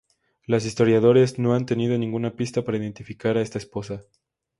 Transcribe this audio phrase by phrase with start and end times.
[0.47, 4.01] Los historiadores no han tenido ninguna pista para identificar a esta esposa.